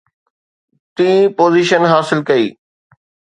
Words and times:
ٽين 0.95 1.19
پوزيشن 1.37 1.81
حاصل 1.93 2.19
ڪئي 2.29 2.45